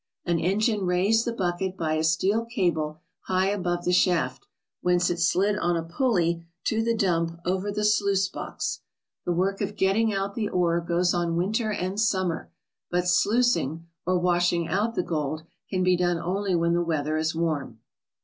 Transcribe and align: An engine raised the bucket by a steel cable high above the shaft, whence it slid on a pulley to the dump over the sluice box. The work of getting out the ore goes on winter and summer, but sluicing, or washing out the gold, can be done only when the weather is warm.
An 0.25 0.39
engine 0.39 0.87
raised 0.87 1.25
the 1.25 1.31
bucket 1.31 1.77
by 1.77 1.93
a 1.93 2.03
steel 2.03 2.43
cable 2.43 3.03
high 3.27 3.49
above 3.49 3.85
the 3.85 3.93
shaft, 3.93 4.47
whence 4.81 5.11
it 5.11 5.19
slid 5.19 5.59
on 5.59 5.77
a 5.77 5.83
pulley 5.83 6.43
to 6.63 6.81
the 6.83 6.95
dump 6.97 7.39
over 7.45 7.71
the 7.71 7.85
sluice 7.85 8.27
box. 8.27 8.79
The 9.25 9.31
work 9.31 9.61
of 9.61 9.75
getting 9.75 10.11
out 10.11 10.33
the 10.33 10.49
ore 10.49 10.81
goes 10.81 11.13
on 11.13 11.35
winter 11.37 11.71
and 11.71 11.99
summer, 11.99 12.51
but 12.89 13.07
sluicing, 13.07 13.85
or 14.03 14.17
washing 14.17 14.67
out 14.67 14.95
the 14.95 15.03
gold, 15.03 15.43
can 15.69 15.83
be 15.83 15.95
done 15.95 16.17
only 16.17 16.55
when 16.55 16.73
the 16.73 16.81
weather 16.81 17.15
is 17.15 17.35
warm. 17.35 17.77